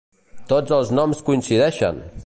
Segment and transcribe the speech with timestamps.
[0.53, 2.03] Tots els noms coincideixen!